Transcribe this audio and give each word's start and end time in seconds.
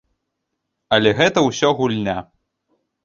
Але 0.97 1.13
гэта 1.19 1.39
ўсё 1.49 1.69
гульня. 1.83 2.17